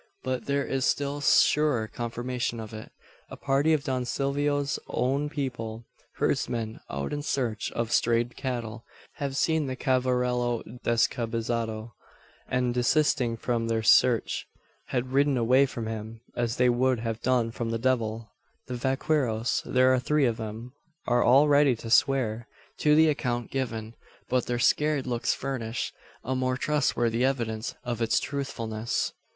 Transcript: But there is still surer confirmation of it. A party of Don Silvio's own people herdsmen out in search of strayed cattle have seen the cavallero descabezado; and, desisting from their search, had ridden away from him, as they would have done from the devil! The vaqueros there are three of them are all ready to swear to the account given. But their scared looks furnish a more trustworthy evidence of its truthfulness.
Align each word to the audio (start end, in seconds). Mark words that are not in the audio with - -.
But 0.23 0.47
there 0.47 0.65
is 0.65 0.83
still 0.85 1.21
surer 1.21 1.87
confirmation 1.87 2.59
of 2.59 2.73
it. 2.73 2.91
A 3.29 3.37
party 3.37 3.71
of 3.71 3.83
Don 3.83 4.03
Silvio's 4.03 4.79
own 4.87 5.29
people 5.29 5.85
herdsmen 6.15 6.79
out 6.89 7.13
in 7.13 7.21
search 7.21 7.71
of 7.73 7.91
strayed 7.91 8.35
cattle 8.35 8.83
have 9.17 9.37
seen 9.37 9.67
the 9.67 9.75
cavallero 9.75 10.63
descabezado; 10.83 11.91
and, 12.47 12.73
desisting 12.73 13.37
from 13.37 13.67
their 13.67 13.83
search, 13.83 14.47
had 14.87 15.13
ridden 15.13 15.37
away 15.37 15.67
from 15.67 15.85
him, 15.85 16.21
as 16.35 16.55
they 16.55 16.67
would 16.67 16.99
have 17.01 17.21
done 17.21 17.51
from 17.51 17.69
the 17.69 17.77
devil! 17.77 18.27
The 18.65 18.73
vaqueros 18.75 19.61
there 19.67 19.93
are 19.93 19.99
three 19.99 20.25
of 20.25 20.37
them 20.37 20.73
are 21.05 21.21
all 21.21 21.47
ready 21.47 21.75
to 21.75 21.91
swear 21.91 22.47
to 22.79 22.95
the 22.95 23.07
account 23.07 23.51
given. 23.51 23.93
But 24.29 24.47
their 24.47 24.57
scared 24.57 25.05
looks 25.05 25.35
furnish 25.35 25.93
a 26.23 26.35
more 26.35 26.57
trustworthy 26.57 27.23
evidence 27.23 27.75
of 27.83 28.01
its 28.01 28.19
truthfulness. 28.19 29.13